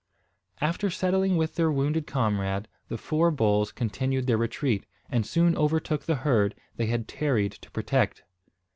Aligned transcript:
After 0.61 0.89
settling 0.89 1.37
with 1.37 1.53
their 1.53 1.71
wounded 1.71 2.07
comrade, 2.07 2.67
the 2.87 2.97
four 2.97 3.29
bulls 3.29 3.71
continued 3.71 4.25
their 4.25 4.35
retreat, 4.35 4.83
and 5.11 5.27
soon 5.27 5.55
overtook 5.55 6.05
the 6.07 6.15
herd 6.25 6.55
they 6.75 6.87
had 6.87 7.07
tarried 7.07 7.51
to 7.51 7.69
protect. 7.69 8.23